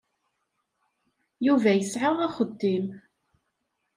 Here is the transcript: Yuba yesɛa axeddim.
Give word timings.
Yuba 1.45 1.71
yesɛa 1.73 2.09
axeddim. 2.25 2.85